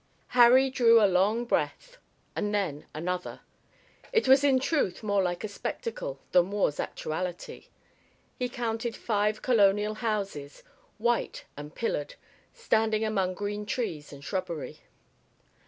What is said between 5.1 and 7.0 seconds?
like a spectacle than war's